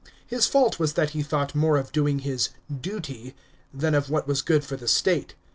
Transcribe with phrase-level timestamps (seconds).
[0.25, 2.49] His fault was that he thought more ol doing his"
[2.89, 3.35] duty,"
[3.71, 5.35] than of what was good for the state.